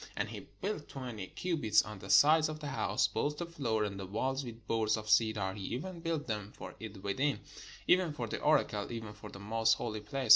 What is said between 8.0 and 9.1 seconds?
for the oracle,